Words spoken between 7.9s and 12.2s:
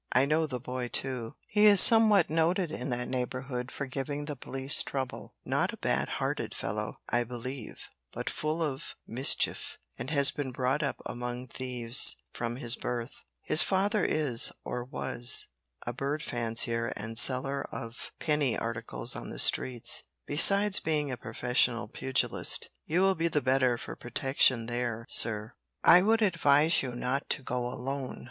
but full of mischief, and has been brought up among thieves